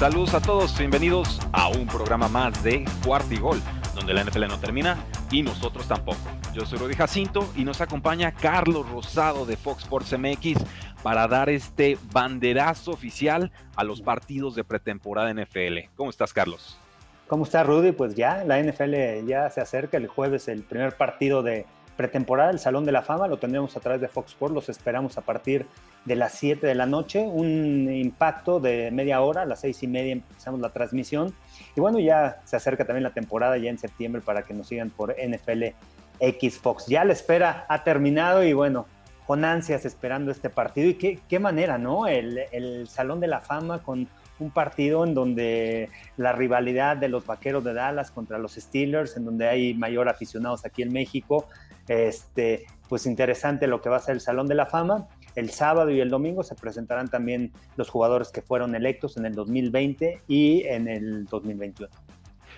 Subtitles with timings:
[0.00, 3.60] Saludos a todos, bienvenidos a un programa más de Cuarto y Gol,
[3.94, 4.96] donde la NFL no termina
[5.30, 6.16] y nosotros tampoco.
[6.54, 10.64] Yo soy Rudy Jacinto y nos acompaña Carlos Rosado de Fox Sports MX
[11.02, 15.90] para dar este banderazo oficial a los partidos de pretemporada NFL.
[15.96, 16.78] ¿Cómo estás, Carlos?
[17.26, 17.92] ¿Cómo estás, Rudy?
[17.92, 21.66] Pues ya, la NFL ya se acerca, el jueves el primer partido de
[22.00, 25.18] pretemporada, el Salón de la Fama, lo tendremos a través de Fox Sports, los esperamos
[25.18, 25.66] a partir
[26.06, 29.86] de las 7 de la noche, un impacto de media hora, a las 6 y
[29.86, 31.34] media empezamos la transmisión.
[31.76, 34.88] Y bueno, ya se acerca también la temporada ya en septiembre para que nos sigan
[34.88, 35.74] por NFL
[36.20, 36.86] X Fox.
[36.86, 38.86] Ya la espera ha terminado y bueno,
[39.26, 40.88] con ansias esperando este partido.
[40.88, 42.06] Y qué, manera, ¿no?
[42.06, 47.26] El, el Salón de la Fama con un partido en donde la rivalidad de los
[47.26, 51.46] vaqueros de Dallas contra los Steelers, en donde hay mayor aficionados aquí en México,
[51.88, 55.08] este, pues interesante lo que va a ser el Salón de la Fama.
[55.36, 59.34] El sábado y el domingo se presentarán también los jugadores que fueron electos en el
[59.34, 61.90] 2020 y en el 2021.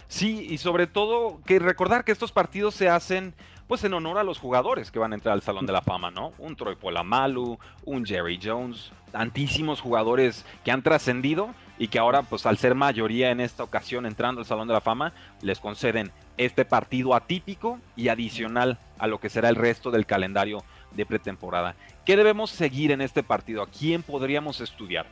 [0.09, 3.34] Sí, y sobre todo que recordar que estos partidos se hacen
[3.67, 6.11] pues en honor a los jugadores que van a entrar al Salón de la Fama,
[6.11, 6.33] ¿no?
[6.39, 12.45] Un Troy Polamalu, un Jerry Jones, tantísimos jugadores que han trascendido y que ahora, pues
[12.45, 16.64] al ser mayoría en esta ocasión entrando al Salón de la Fama, les conceden este
[16.64, 21.75] partido atípico y adicional a lo que será el resto del calendario de pretemporada.
[22.05, 23.62] ¿Qué debemos seguir en este partido?
[23.62, 25.06] ¿A quién podríamos estudiar?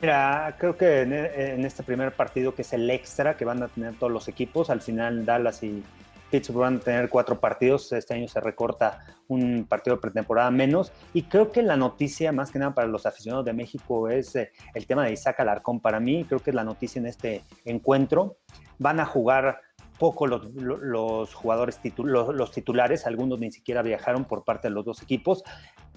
[0.00, 3.94] Mira, creo que en, este primer partido, que es el extra que van a tener
[3.94, 5.84] todos los equipos, al final Dallas y
[6.28, 7.92] Pittsburgh van a tener cuatro partidos.
[7.92, 8.98] Este año se recorta
[9.28, 10.90] un partido de pretemporada menos.
[11.12, 14.50] Y creo que la noticia, más que nada para los aficionados de México, es eh,
[14.74, 15.78] el tema de Isaac Alarcón.
[15.78, 18.38] Para mí, creo que es la noticia en este encuentro.
[18.78, 19.60] Van a jugar
[19.98, 25.44] poco los, jugadores los, titulares, algunos ni siquiera viajaron por parte de los dos equipos,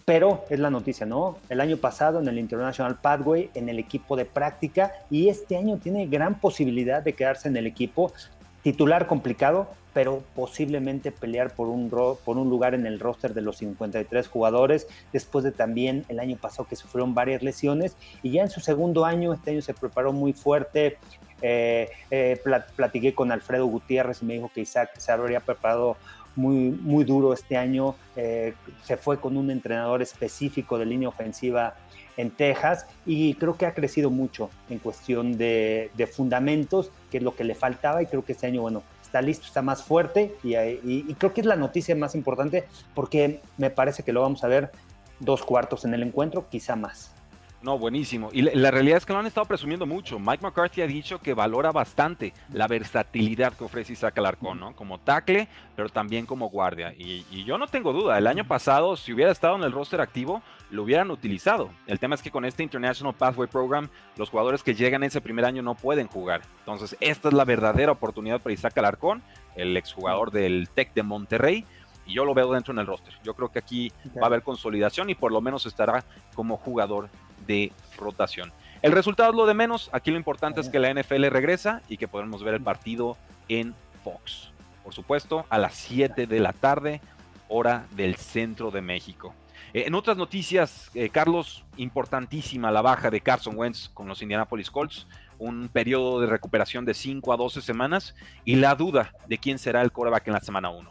[0.06, 1.38] pero es la noticia, ¿no?
[1.50, 5.78] El año pasado en el International Pathway, en el equipo de práctica, y este año
[5.78, 8.12] tiene gran posibilidad de quedarse en el equipo
[8.62, 13.58] titular complicado, pero posiblemente pelear por un, por un lugar en el roster de los
[13.58, 18.50] 53 jugadores, después de también el año pasado que sufrieron varias lesiones, y ya en
[18.50, 20.98] su segundo año, este año se preparó muy fuerte,
[21.42, 22.42] eh, eh,
[22.76, 25.98] platiqué con Alfredo Gutiérrez y me dijo que Isaac se habría preparado
[26.36, 27.96] muy, muy duro este año.
[28.16, 28.54] Eh,
[28.84, 31.76] se fue con un entrenador específico de línea ofensiva
[32.18, 37.36] en Texas y creo que ha crecido mucho en cuestión de, fundamentos, que es lo
[37.36, 40.56] que le faltaba y creo que este año, bueno, está listo, está más fuerte y,
[40.56, 44.48] y, creo que es la noticia más importante porque me parece que lo vamos a
[44.48, 44.72] ver
[45.20, 47.14] dos cuartos en el encuentro, quizá más.
[47.66, 48.30] No, buenísimo.
[48.32, 50.20] Y la, realidad es que lo han estado presumiendo mucho.
[50.20, 54.76] Mike McCarthy ha dicho que valora bastante la versatilidad que ofrece Isaac Alarcón, ¿no?
[54.76, 56.94] Como tackle, pero también como guardia.
[56.96, 60.44] Y, yo no tengo duda, el año pasado, si hubiera estado en el roster activo,
[60.70, 61.72] lo hubieran utilizado.
[61.88, 65.44] El tema es que con este International Pathway Program, los jugadores que llegan ese primer
[65.44, 66.42] año no pueden jugar.
[66.60, 69.24] Entonces, esta es la verdadera oportunidad para Isaac Alarcón,
[69.56, 71.66] el exjugador del Tec de Monterrey
[72.06, 73.14] y yo lo veo dentro en el roster.
[73.24, 76.04] Yo creo que aquí va a haber consolidación y por lo menos estará
[76.36, 77.10] como jugador
[77.48, 78.52] de rotación.
[78.82, 79.90] El resultado es lo de menos.
[79.94, 83.18] Aquí lo importante es que la NFL regresa y que podemos ver el partido
[83.50, 83.74] en
[84.04, 84.52] Fox.
[84.84, 87.02] Por supuesto, a las 7 de la tarde,
[87.48, 89.34] hora del centro de México.
[89.74, 94.70] Eh, en otras noticias, eh, Carlos, importantísima la baja de Carson Wentz con los Indianapolis
[94.70, 95.08] Colts.
[95.38, 98.16] Un periodo de recuperación de 5 a 12 semanas
[98.46, 100.90] y la duda de quién será el quarterback en la semana 1.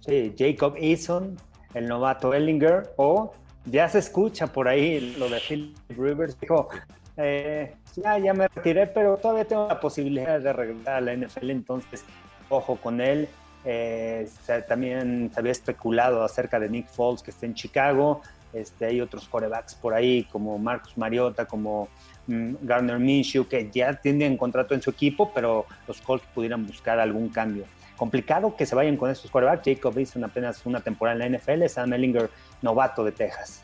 [0.00, 1.36] Sí, Jacob Eason,
[1.74, 3.32] el novato Ellinger o
[3.66, 6.38] ya se escucha por ahí lo de Phil Rivers.
[6.40, 6.68] Dijo,
[7.16, 11.50] eh, ya, ya me retiré, pero todavía tengo la posibilidad de regresar a la NFL,
[11.50, 12.04] entonces
[12.48, 13.28] ojo con él.
[13.64, 14.28] Eh,
[14.66, 18.22] también se había especulado acerca de Nick Foles que está en Chicago.
[18.52, 21.88] Este, hay otros corebacks por ahí como Marcus Mariota, como
[22.26, 26.98] mm, Garner Minshew, que ya tienen contrato en su equipo, pero los Colts pudieran buscar
[26.98, 27.64] algún cambio
[28.00, 29.62] complicado que se vayan con esos quarterbacks.
[29.62, 32.30] Jacob hizo apenas una temporada en la NFL, Sam Ellinger,
[32.62, 33.62] novato de Texas.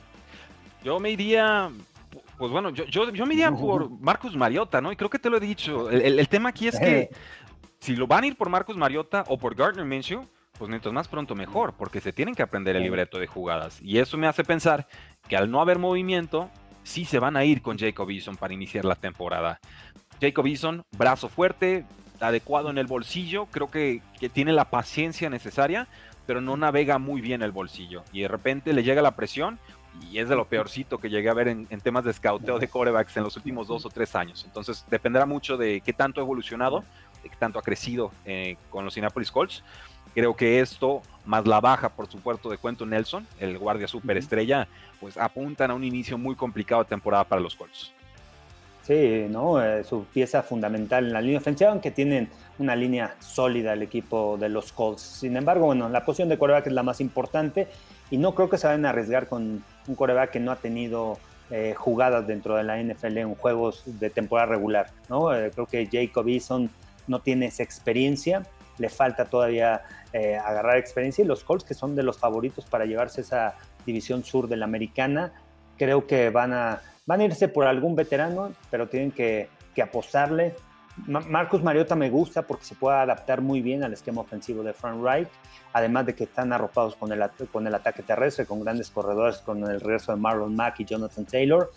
[0.84, 1.70] Yo me iría
[2.36, 4.92] Pues bueno, yo, yo, yo me iría por Marcus Mariota, ¿no?
[4.92, 5.88] Y creo que te lo he dicho.
[5.90, 7.08] El, tema aquí es que
[7.80, 10.26] si lo van a ir por Marcus Mariota o por Gardner Minshew,
[10.58, 13.80] pues mientras más pronto mejor, porque se tienen que aprender el libreto de jugadas.
[13.80, 14.86] Y eso me hace pensar
[15.28, 16.50] que al no haber movimiento,
[16.82, 19.60] sí se van a ir con Jacob Eason para iniciar la temporada.
[20.20, 21.86] Jacob Eason, brazo fuerte,
[22.20, 25.88] adecuado en el bolsillo, creo que, que tiene la paciencia necesaria,
[26.26, 28.02] pero no navega muy bien el bolsillo.
[28.12, 29.58] Y de repente le llega la presión
[30.10, 33.16] y es de lo peorcito que llegué a ver en, temas de scouteo de corebacks
[33.16, 34.44] en los últimos dos o tres años.
[34.44, 36.84] Entonces dependerá mucho de qué tanto ha evolucionado,
[37.22, 39.62] de qué tanto ha crecido eh, con los Indianapolis Colts.
[40.14, 44.66] Creo que esto, más la baja, por supuesto, de Cuento Nelson, el guardia superestrella,
[45.00, 47.92] pues apuntan a un inicio muy complicado de temporada para los Colts.
[48.86, 49.60] Sí, ¿no?
[49.60, 52.28] Eh, su pieza fundamental en la línea ofensiva, aunque tienen
[52.60, 55.02] una línea sólida el equipo de los Colts.
[55.02, 57.66] Sin embargo, bueno, la posición de coreback es la más importante
[58.12, 61.18] y no creo que se vayan a arriesgar con un coreback que no ha tenido
[61.50, 65.34] eh, jugadas dentro de la NFL en juegos de temporada regular, ¿no?
[65.34, 66.70] Eh, creo que Jacob Eason
[67.08, 68.44] no tiene esa experiencia,
[68.78, 69.82] le falta todavía
[70.44, 74.48] agarrar experiencia y los Colts, que son de los favoritos para llevarse esa división sur
[74.48, 75.32] de la americana,
[75.76, 79.48] creo que van a Van a irse por algún veterano, pero tienen que,
[79.80, 80.54] apostarle.
[81.06, 84.98] Marcus Mariota me gusta porque se puede adaptar muy bien al esquema ofensivo de Frank
[84.98, 85.28] Wright,
[85.74, 87.22] además de que están arropados con el,
[87.52, 91.26] con el ataque terrestre, con grandes corredores, con el regreso de Marlon Mack y Jonathan
[91.26, 91.70] Taylor.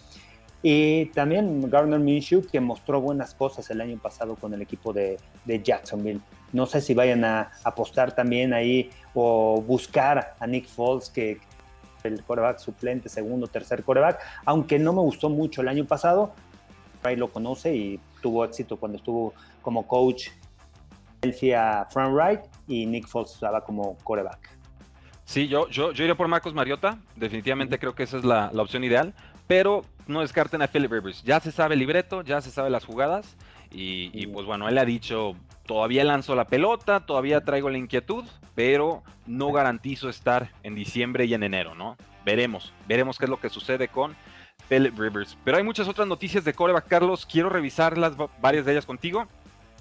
[0.63, 5.17] Y también Gardner Minshew, que mostró buenas cosas el año pasado con el equipo de,
[5.45, 6.21] de Jacksonville.
[6.53, 11.39] No sé si vayan a apostar también ahí o buscar a Nick Foles, que,
[12.03, 16.33] el coreback suplente, segundo, tercer coreback, aunque no me gustó mucho el año pasado.
[17.03, 20.29] Ray lo conoce y tuvo éxito cuando estuvo como coach
[21.21, 24.57] Philadelphia Frank Wright y Nick Foles estaba como coreback.
[25.25, 26.97] Sí, yo, yo, yo iré por Marcos Mariota.
[27.15, 29.13] Definitivamente creo que esa es la, la, opción ideal.
[29.47, 31.23] Pero no descarten a Philip Rivers.
[31.23, 33.35] Ya se sabe el libreto, ya se sabe las jugadas.
[33.71, 35.35] Y, y pues bueno, él ha dicho
[35.67, 38.25] todavía lanzo la pelota, todavía traigo la inquietud,
[38.55, 41.97] pero no garantizo estar en diciembre y en enero, ¿no?
[42.25, 44.15] Veremos, veremos qué es lo que sucede con
[44.67, 45.37] Philip Rivers.
[45.43, 47.25] Pero hay muchas otras noticias de coreback, Carlos.
[47.25, 49.27] Quiero revisarlas, varias de ellas contigo.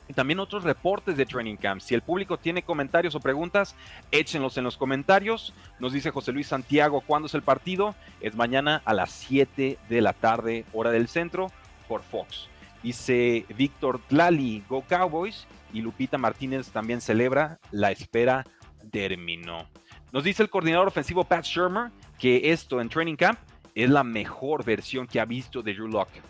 [0.08, 1.82] Y también otros reportes de Training Camp.
[1.82, 3.76] Si el público tiene comentarios o preguntas,
[4.10, 5.52] échenlos en los comentarios.
[5.78, 7.94] Nos dice José Luis Santiago cuándo es el partido.
[8.22, 11.52] Es mañana a las 7 de la tarde, hora del centro,
[11.86, 12.48] por Fox.
[12.82, 18.46] Dice Víctor Tlali, Go Cowboys y Lupita Martínez también celebra la espera
[18.90, 19.66] terminó.
[20.12, 23.38] Nos dice el coordinador ofensivo Pat Shermer que esto en Training Camp
[23.74, 26.20] es la mejor versión que ha visto de Drew Locke.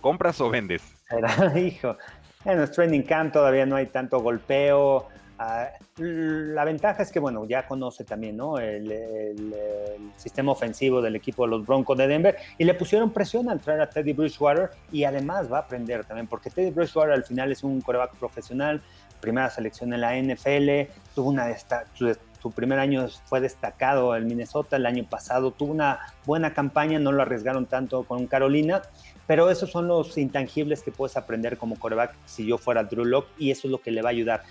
[0.00, 0.82] ¿Compras o vendes?
[1.56, 1.96] hijo,
[2.44, 5.08] en el Training Camp todavía no hay tanto golpeo,
[5.38, 8.58] Ah, la ventaja es que, bueno, ya conoce también, ¿no?
[8.58, 9.54] El,
[10.16, 13.82] sistema ofensivo del equipo de los Broncos de Denver y le pusieron presión al traer
[13.82, 17.62] a Teddy Bridgewater y además va a aprender también, porque Teddy Bridgewater al final es
[17.62, 18.80] un coreback profesional,
[19.26, 21.46] primera selección en la NFL, tuvo una
[21.94, 26.98] su, su primer año fue destacado en Minnesota, el año pasado tuvo una buena campaña,
[26.98, 28.82] no lo arriesgaron tanto con Carolina,
[29.26, 33.30] pero esos son los intangibles que puedes aprender como coreback si yo fuera Drew Locke
[33.38, 34.42] y eso es lo que le va a ayudar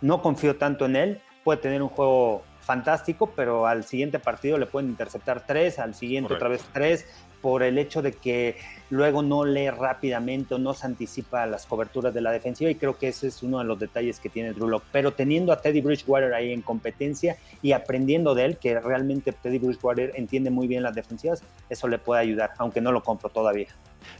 [0.00, 1.20] no confío tanto en él.
[1.44, 6.34] Puede tener un juego fantástico, pero al siguiente partido le pueden interceptar tres, al siguiente
[6.34, 7.06] otra vez tres,
[7.40, 8.56] por el hecho de que
[8.90, 12.96] luego no lee rápidamente o no se anticipa las coberturas de la defensiva y creo
[12.96, 14.86] que ese es uno de los detalles que tiene Drew Locke.
[14.92, 19.58] Pero teniendo a Teddy Bridgewater ahí en competencia y aprendiendo de él, que realmente Teddy
[19.58, 23.68] Bridgewater entiende muy bien las defensivas, eso le puede ayudar, aunque no lo compro todavía.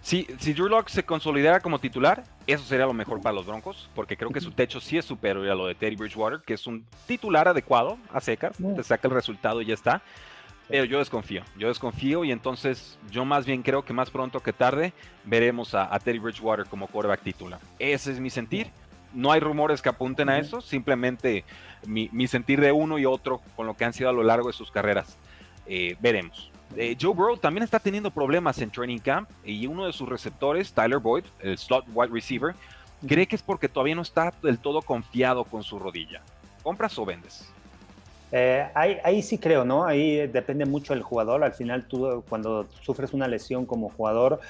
[0.03, 3.89] Si, si Drew Locke se consolidara como titular, eso sería lo mejor para los Broncos,
[3.95, 6.67] porque creo que su techo sí es superior a lo de Teddy Bridgewater, que es
[6.67, 10.03] un titular adecuado a secas, te saca el resultado y ya está.
[10.69, 14.53] Pero yo desconfío, yo desconfío y entonces yo más bien creo que más pronto que
[14.53, 14.93] tarde
[15.25, 17.59] veremos a, Teddy Bridgewater como quarterback titular.
[17.79, 18.71] Ese es mi sentir.
[19.15, 21.45] No hay rumores que apunten a eso, simplemente
[21.87, 24.53] mi, sentir de uno y otro con lo que han sido a lo largo de
[24.53, 25.17] sus carreras.
[25.67, 26.53] Eh, veremos.
[26.77, 30.75] Eh, Joe Burrow también está teniendo problemas en training camp y uno de sus receptores,
[30.75, 32.55] Tyler Boyd, el slot wide receiver,
[33.07, 36.21] cree que es porque todavía no está del todo confiado con su rodilla.
[36.63, 37.51] ¿Compras o vendes?
[38.31, 39.85] Eh, ahí, sí creo, ¿no?
[39.85, 41.43] Ahí depende mucho del jugador.
[41.45, 44.41] Al final tú cuando sufres una lesión como jugador,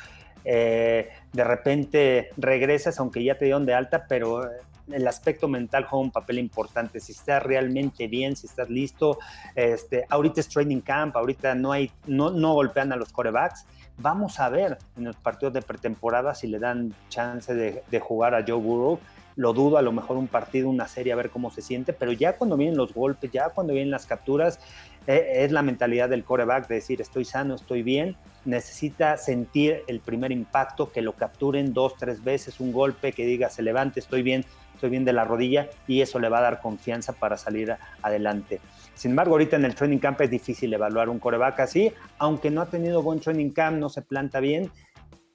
[0.45, 4.49] eh, de repente regresas, aunque ya te dieron de alta, pero
[4.91, 7.01] el aspecto mental juega un papel importante.
[7.01, 9.19] Si estás realmente bien, si estás listo,
[9.55, 13.67] este, ahorita es training camp, ahorita no hay, no, no golpean a los corebacks.
[13.99, 18.45] Vamos a ver en los partidos de pretemporada si le dan chance de, jugar a
[18.47, 19.01] Joe Burrow
[19.39, 22.11] lo dudo, a lo mejor un partido, una serie, a ver cómo se siente, pero
[22.11, 24.59] ya cuando vienen los golpes, ya cuando vienen las capturas,
[25.07, 30.01] eh, es la mentalidad del coreback de decir estoy sano, estoy bien, necesita sentir el
[30.01, 34.23] primer impacto, que lo capturen dos, tres veces, un golpe, que diga se levante, estoy
[34.23, 37.77] bien, estoy bien de la rodilla y eso le va a dar confianza para salir
[38.03, 38.61] adelante.
[38.95, 42.61] Sin embargo, ahorita en el training camp es difícil evaluar un coreback así, aunque no
[42.61, 44.73] ha tenido buen training camp, no se planta bien,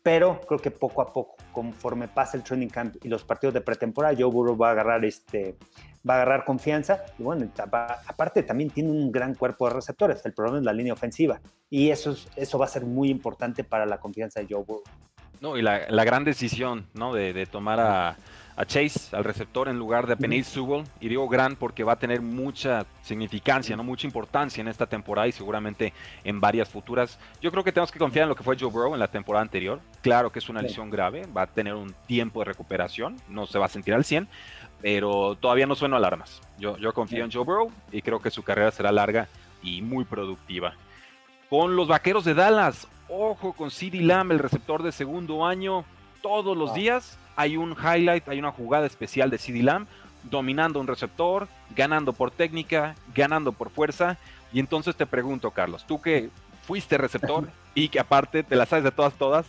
[0.04, 3.62] pero creo que poco a poco, conforme pasa el training camp y los partidos de
[3.62, 5.56] pretemporada, Joe Burrow va a agarrar este
[6.08, 7.06] va a agarrar confianza.
[7.18, 10.92] Y bueno, aparte también tiene un gran cuerpo de receptores, el problema es la línea
[10.92, 11.40] ofensiva.
[11.70, 14.84] Y eso, eso va a ser muy importante para la confianza de Joe Burrow.
[15.44, 17.14] No, y la, gran decisión, ¿no?
[17.14, 18.16] De, tomar a,
[18.66, 20.86] Chase, al receptor, en lugar de Penny Sewell.
[21.02, 23.84] Y digo gran porque va a tener mucha significancia, ¿no?
[23.84, 25.92] Mucha importancia en esta temporada y seguramente
[26.24, 27.20] en varias futuras.
[27.42, 29.42] Yo creo que tenemos que confiar en lo que fue Joe Burrow en la temporada
[29.42, 29.82] anterior.
[30.02, 33.60] Claro que es una lesión grave, va a tener un tiempo de recuperación, no se
[33.60, 34.30] va a sentir al 100,
[34.82, 36.40] pero todavía no sueno alarmas.
[36.58, 39.28] Yo, yo confío en Joe Burrow y creo que su carrera será larga
[39.62, 40.74] y muy productiva.
[41.50, 45.86] Con los Vaqueros de Dallas, ojo con CeeDee Lamb, el receptor de segundo año,
[46.22, 49.88] todos los días hay un highlight, hay una jugada especial de CeeDee Lamb
[50.24, 54.18] dominando un receptor, ganando por técnica, ganando por fuerza.
[54.52, 56.30] Y entonces te pregunto, Carlos, tú que
[56.66, 59.46] fuiste receptor y que aparte te la sabes de todas, todas,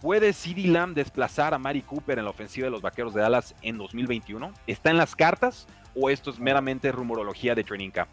[0.00, 3.54] ¿puede CeeDee Lamb desplazar a Mari Cooper en la ofensiva de los Vaqueros de Dallas
[3.62, 4.52] en 2021?
[4.66, 8.10] ¿Está en las cartas o esto es meramente rumorología de Training Camp?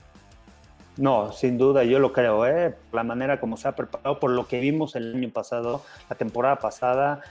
[0.98, 2.76] No, sin duda, yo lo creo, ¿eh?
[2.94, 6.58] la manera como se ha preparado, por lo que vimos el año pasado, la temporada
[6.60, 7.22] pasada,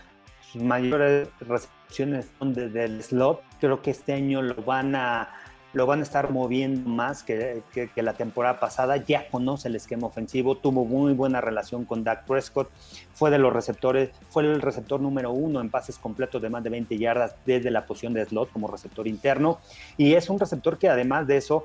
[0.52, 3.42] sus mayores recepciones son desde el slot.
[3.60, 5.30] Creo que este año lo van a,
[5.72, 8.98] lo van a estar moviendo más que, que, la temporada pasada.
[8.98, 12.70] Ya conoce el esquema ofensivo, tuvo muy buena relación con Dak Prescott,
[13.14, 16.70] fue de los receptores, fue el receptor número uno en pases completos de más de
[16.70, 19.58] 20 yardas desde la posición de slot como receptor interno.
[19.96, 21.64] Y es un receptor que además de eso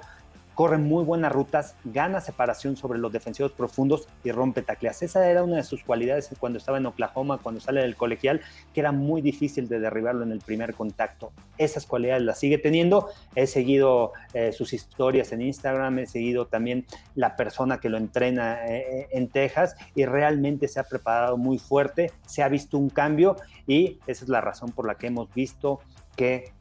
[0.60, 5.01] corre muy buenas rutas, gana separación sobre los defensivos profundos y rompe tacleas.
[5.01, 8.42] Esa era una de sus cualidades cuando estaba en Oklahoma, cuando sale del colegial,
[8.74, 11.32] que era muy difícil de derribarlo en el primer contacto.
[11.58, 13.08] Esas cualidades las sigue teniendo.
[13.36, 16.86] He seguido eh, sus historias en Instagram, he seguido también
[17.16, 22.12] la persona que lo entrena eh, en Texas y realmente se ha preparado muy fuerte,
[22.25, 25.80] se ha visto un cambio y esa es la razón por la que hemos visto
[26.18, 26.51] que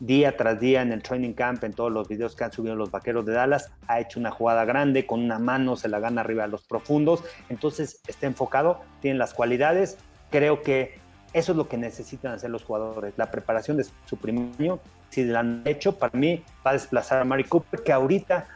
[0.00, 2.90] día tras día en el training camp, en todos los videos que han subido los
[2.90, 6.44] vaqueros de Dallas, ha hecho una jugada grande, con una mano se la gana arriba
[6.44, 9.98] a los profundos, entonces está enfocado, tiene las cualidades,
[10.30, 10.98] creo que
[11.32, 15.24] eso es lo que necesitan hacer los jugadores, la preparación de su primer año, si
[15.24, 18.46] la han hecho, para mí va a desplazar a Mari Cooper, que ahorita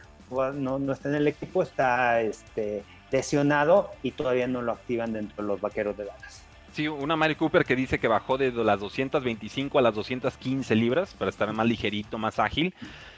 [0.55, 5.47] no, está en el equipo, está este, lesionado y todavía no lo activan dentro de
[5.47, 6.43] los vaqueros de Dallas.
[6.73, 11.13] Sí, una Mary Cooper que dice que bajó de las 225 a las 215 libras
[11.13, 12.73] para estar más ligerito, más ágil.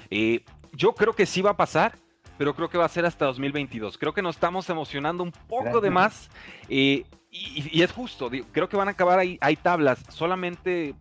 [0.10, 0.44] Eh,
[0.74, 1.96] yo creo que sí va a pasar,
[2.38, 3.98] pero creo que va a ser hasta 2022.
[3.98, 6.30] Creo que nos estamos emocionando un poco de más
[6.68, 8.30] eh, y, es justo.
[8.52, 9.38] creo que van a acabar ahí.
[9.40, 10.04] Hay tablas.
[10.10, 10.94] Solamente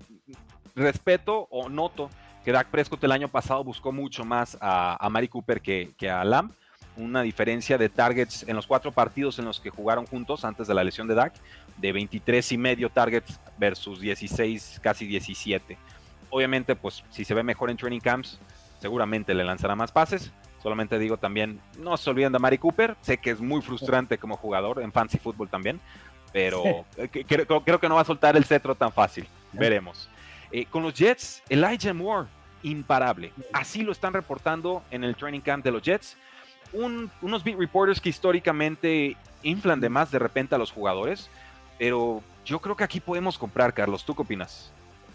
[0.76, 2.08] respeto o noto
[2.44, 6.08] que Dak Prescott el año pasado buscó mucho más a, a Mari Cooper que, que
[6.08, 6.52] a Lamb
[6.96, 10.74] una diferencia de targets en los cuatro partidos en los que jugaron juntos antes de
[10.74, 11.34] la lesión de Dak,
[11.76, 15.76] de 23 y medio targets versus 16, casi 17.
[16.30, 18.38] Obviamente, pues si se ve mejor en training camps,
[18.80, 20.32] seguramente le lanzará más pases.
[20.62, 22.96] Solamente digo también, no se olviden de Mari Cooper.
[23.02, 25.78] Sé que es muy frustrante como jugador en fancy football también,
[26.32, 26.84] pero
[27.26, 29.26] creo, que no va a soltar el cetro tan fácil.
[29.52, 30.08] Veremos.
[30.50, 32.28] Eh, con los Jets, Elijah Moore,
[32.62, 33.32] imparable.
[33.52, 36.16] Así lo están reportando en el training camp de los Jets
[36.74, 41.30] unos beat reporters que históricamente inflan de más de repente a los jugadores,
[41.78, 44.04] pero yo creo que aquí podemos comprar, Carlos.
[44.04, 44.70] ¿Tú qué opinas?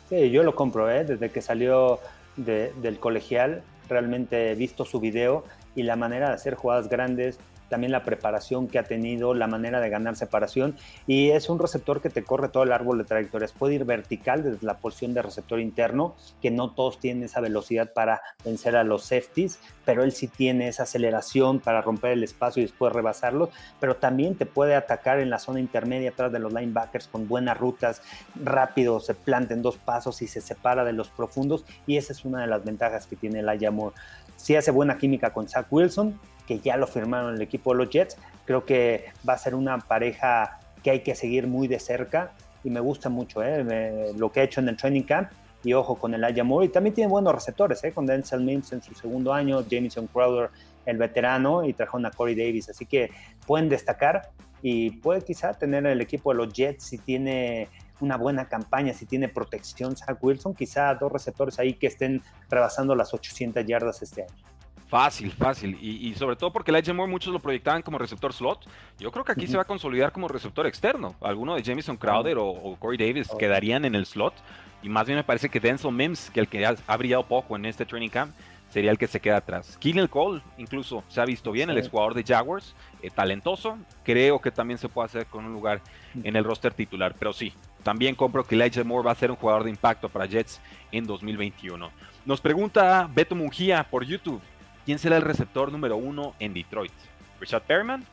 [0.10, 1.04] Sí, yo lo compro, ¿eh?
[1.06, 2.00] desde que salió
[2.36, 5.44] del colegial, realmente he visto su video
[5.76, 7.40] y la manera de hacer jugadas grandes,
[7.70, 10.76] también la preparación que ha tenido, la manera de ganar separación
[11.08, 13.52] y es un receptor que te corre todo el árbol de trayectorias.
[13.52, 17.94] Puede ir vertical desde la posición de receptor interno, que no todos tienen esa velocidad
[17.94, 22.62] para vencer a los safeties, pero él sí tiene esa aceleración para romper el espacio
[22.62, 23.50] y después rebasarlos,
[23.80, 27.58] pero también te puede atacar en la zona intermedia atrás de los linebackers con buenas
[27.58, 28.02] rutas,
[28.36, 32.26] rápido, se planta en dos pasos y se separa de los profundos y esa es
[32.26, 33.94] una de las ventajas que tiene el Ayamor.
[34.36, 37.92] Si hace buena química con Zach Wilson, que ya lo firmaron el equipo de los
[37.92, 38.18] Jets.
[38.46, 42.32] Creo que va a ser una pareja que hay que seguir muy de cerca
[42.64, 44.12] y me gusta mucho ¿eh?
[44.18, 45.30] lo que ha hecho en el training camp.
[45.64, 46.66] Y ojo con el Aya Moore.
[46.66, 47.92] Y también tiene buenos receptores, ¿eh?
[47.92, 50.50] con Denzel Mims en su segundo año, Jamison Crowder,
[50.88, 52.70] el veterano, y trajo a Corey Davis.
[52.70, 53.12] Así que
[53.46, 54.32] pueden destacar
[54.64, 57.68] y puede quizá tener el equipo de los Jets si tiene
[58.00, 62.96] una buena campaña, si tiene protección Zach Wilson, quizá dos receptores ahí que estén rebasando
[62.96, 64.59] las 800 yardas este año.
[64.90, 65.78] Fácil, fácil.
[65.80, 68.68] Y, sobre todo porque Elijah Moore muchos lo proyectaban como receptor slot.
[68.98, 71.14] Yo creo que aquí se va a consolidar como receptor externo.
[71.22, 74.34] Alguno de Jamison Crowder o, Corey Davis quedarían en el slot.
[74.82, 77.66] Y más bien me parece que Denzel Mims, que el que ha, brillado poco en
[77.66, 78.34] este training camp,
[78.70, 79.78] sería el que se queda atrás.
[79.80, 83.78] Keenan Cole, incluso se ha visto bien, el exjugador de Jaguars, eh, talentoso.
[84.04, 85.82] Creo que también se puede hacer con un lugar
[86.24, 87.14] en el roster titular.
[87.20, 87.54] Pero sí,
[87.84, 90.60] también compro que Elijah Moore va a ser un jugador de impacto para Jets
[90.92, 91.92] en 2021.
[92.26, 94.42] Nos pregunta Beto Mungía por YouTube.
[94.86, 96.92] ¿Quién será el receptor número uno en Detroit?
[97.40, 98.06] ¿Richard Perryman?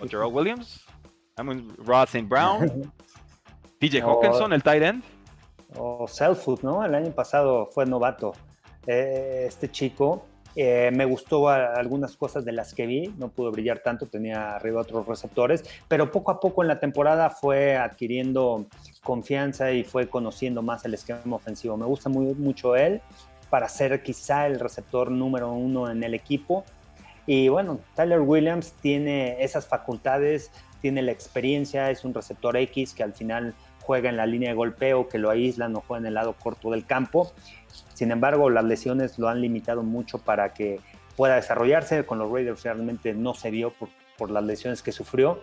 [0.00, 0.84] ¿O Gerald Williams?
[1.38, 2.28] I mean, Rod St.
[2.28, 2.92] Brown?
[3.80, 5.04] ¿TJ Hawkinson, el tight end?
[5.76, 6.84] O Selfoot, ¿no?
[6.84, 8.32] El año pasado fue novato.
[8.86, 13.80] Eh, este chico eh, me gustó algunas cosas de las que vi, no pudo brillar
[13.80, 18.66] tanto, tenía arriba otros receptores, pero poco a poco en la temporada fue adquiriendo
[19.02, 21.76] confianza y fue conociendo más el esquema ofensivo.
[21.76, 23.02] Me gusta muy, mucho él
[23.44, 26.64] para ser quizá el receptor número uno en el equipo.
[27.26, 33.02] Y bueno, Tyler Williams tiene esas facultades, tiene la experiencia, es un receptor X que
[33.02, 36.14] al final juega en la línea de golpeo, que lo aísla, no juega en el
[36.14, 37.32] lado corto del campo.
[37.94, 40.80] Sin embargo, las lesiones lo han limitado mucho para que
[41.16, 42.04] pueda desarrollarse.
[42.04, 45.42] Con los Raiders realmente no se vio por, por las lesiones que sufrió.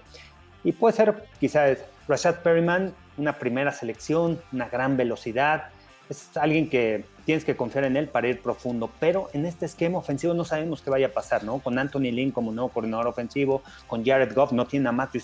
[0.63, 5.69] Y puede ser quizás Rashad Perryman, una primera selección, una gran velocidad.
[6.11, 8.89] Es alguien que tienes que confiar en él para ir profundo.
[8.99, 11.59] Pero en este esquema ofensivo no sabemos qué vaya a pasar, ¿no?
[11.59, 15.21] Con Anthony Lynn como nuevo coordinador ofensivo, con Jared Goff, no tiene a Matthew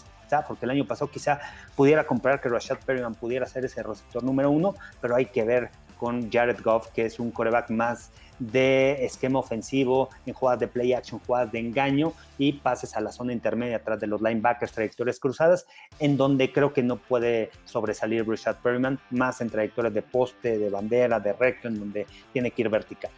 [0.48, 1.40] porque el año pasado quizá
[1.76, 5.70] pudiera comprar que Rashad Perryman pudiera ser ese receptor número uno, pero hay que ver
[5.98, 10.94] con Jared Goff, que es un coreback más de esquema ofensivo, en jugadas de play
[10.94, 15.20] action, jugadas de engaño y pases a la zona intermedia atrás de los linebackers, trayectorias
[15.20, 15.66] cruzadas,
[16.00, 20.70] en donde creo que no puede sobresalir Richard Perryman, más en trayectorias de poste, de
[20.70, 23.12] bandera, de recto, en donde tiene que ir vertical.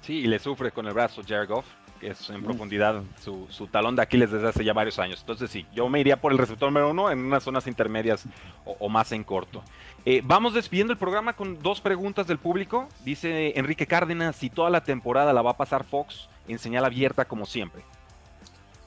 [0.00, 1.66] Sí, y le sufre con el brazo Jared Goff,
[2.02, 5.20] es en profundidad su, talón de Aquiles desde hace ya varios años.
[5.20, 8.24] Entonces sí, yo me iría por el receptor número uno en unas zonas intermedias
[8.64, 9.62] o más en corto.
[10.04, 12.88] Eh, vamos despidiendo el programa con dos preguntas del público.
[13.04, 17.26] Dice Enrique Cárdenas si toda la temporada la va a pasar Fox en señal abierta
[17.26, 17.82] como siempre.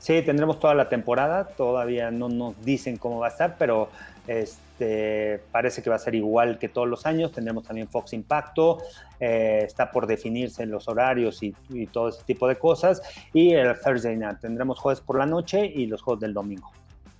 [0.03, 1.47] Sí, tendremos toda la temporada.
[1.47, 3.89] Todavía no nos dicen cómo va a estar, pero
[4.27, 7.31] este, parece que va a ser igual que todos los años.
[7.31, 8.79] Tendremos también Fox Impacto.
[9.17, 13.01] Eh, está por definirse los horarios y, y, todo ese tipo de cosas.
[13.31, 14.39] Y el Thursday Night.
[14.41, 16.69] Tendremos jueves por la noche y los juegos del domingo.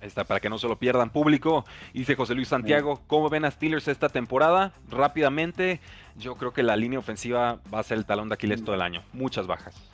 [0.02, 1.64] Está para que no se lo pierdan público.
[1.94, 4.74] Dice José Luis Santiago, ¿cómo ven a Steelers esta temporada?
[4.90, 5.80] Rápidamente,
[6.18, 8.64] yo creo que la línea ofensiva va a ser el talón de Aquiles mm.
[8.66, 9.02] todo el año.
[9.14, 9.93] Muchas bajas.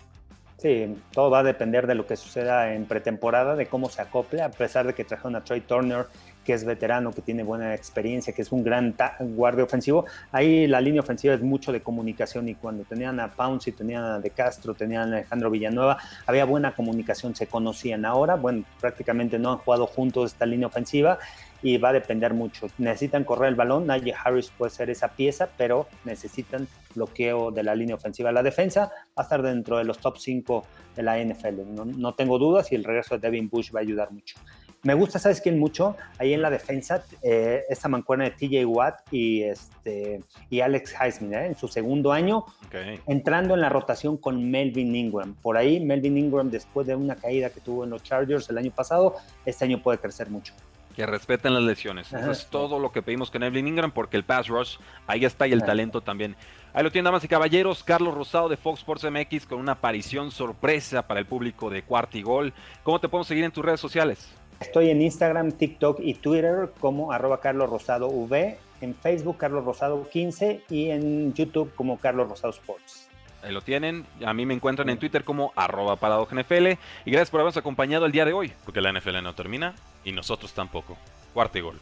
[0.61, 4.43] Sí, todo va a depender de lo que suceda en pretemporada, de cómo se acople,
[4.43, 6.05] a pesar de que trajeron a Troy Turner
[6.51, 10.05] que es veterano, que tiene buena experiencia, que es un gran guardia ofensivo.
[10.33, 14.19] Ahí la línea ofensiva es mucho de comunicación y cuando tenían a Pouncy, tenían a
[14.19, 18.05] De Castro, tenían a Alejandro Villanueva, había buena comunicación, se conocían.
[18.05, 21.21] Ahora, bueno, prácticamente no han jugado juntos esta línea ofensiva
[21.63, 22.67] y va a depender mucho.
[22.79, 27.77] Necesitan correr el balón, Najee Harris puede ser esa pieza, pero necesitan bloqueo de la
[27.77, 28.33] línea ofensiva.
[28.33, 30.65] La defensa va a estar dentro de los top 5
[30.97, 33.83] de la NFL, no, no tengo dudas y el regreso de Devin Bush va a
[33.83, 34.35] ayudar mucho.
[34.83, 35.97] Me gusta, ¿sabes quién mucho?
[36.19, 41.35] Ahí en la defensa, eh, esta mancuerna de TJ Watt y, este, y Alex Heisman,
[41.35, 41.47] ¿eh?
[41.47, 42.47] en su segundo año,
[43.07, 45.35] entrando en la rotación con Melvin Ingram.
[45.35, 48.71] Por ahí, Melvin Ingram, después de una caída que tuvo en los Chargers el año
[48.71, 50.55] pasado, este año puede crecer mucho.
[50.97, 52.13] Que respeten las lesiones.
[52.13, 55.47] Eso es todo lo que pedimos con Melvin Ingram, porque el pass rush, ahí está
[55.47, 56.37] y el talento también.
[56.73, 60.31] Ahí lo tienen, damas y caballeros, Carlos Rosado de Fox Sports MX con una aparición
[60.31, 62.55] sorpresa para el público de Cuarta y Gol.
[62.83, 64.40] ¿Cómo te podemos seguir en tus redes sociales?
[64.61, 70.09] Estoy en Instagram, TikTok y Twitter como arroba Carlos Rosado V, en Facebook Carlos Rosado
[70.09, 73.09] 15 y en YouTube como Carlos Rosado Sports.
[73.43, 74.05] Ahí lo tienen.
[74.25, 76.67] A mí me encuentran en Twitter como arroba NFL.
[77.07, 80.13] Y gracias por habernos acompañado el día de hoy, porque la NFL no termina y
[80.13, 80.99] nosotros tampoco.
[81.33, 81.81] Cuarto y gol.